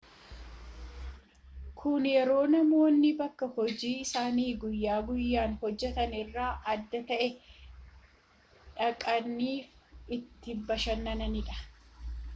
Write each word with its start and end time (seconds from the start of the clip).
kun 1.79 2.03
yeroo 2.15 2.45
namoonni 2.53 3.11
bakka 3.19 3.45
hojii 3.57 3.91
isaanii 4.05 4.47
guyya 4.63 4.95
guyyaan 5.11 5.53
hojjetan 5.65 6.15
irraa 6.23 6.49
adda 6.75 7.03
ta'e 7.11 7.29
dhaqaniifi 7.33 10.17
itti 10.19 10.57
bashannanidha 10.71 11.61